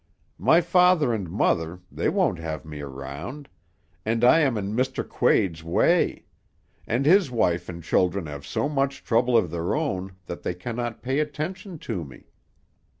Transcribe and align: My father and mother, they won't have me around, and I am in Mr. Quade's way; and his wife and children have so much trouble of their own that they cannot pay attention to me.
My 0.39 0.61
father 0.61 1.13
and 1.13 1.29
mother, 1.29 1.79
they 1.91 2.09
won't 2.09 2.39
have 2.39 2.65
me 2.65 2.79
around, 2.81 3.47
and 4.03 4.23
I 4.23 4.39
am 4.39 4.57
in 4.57 4.75
Mr. 4.75 5.07
Quade's 5.07 5.63
way; 5.63 6.25
and 6.87 7.05
his 7.05 7.29
wife 7.29 7.69
and 7.69 7.83
children 7.83 8.25
have 8.25 8.43
so 8.43 8.67
much 8.67 9.03
trouble 9.03 9.37
of 9.37 9.51
their 9.51 9.75
own 9.75 10.13
that 10.25 10.41
they 10.41 10.55
cannot 10.55 11.03
pay 11.03 11.19
attention 11.19 11.77
to 11.85 12.03
me. 12.03 12.31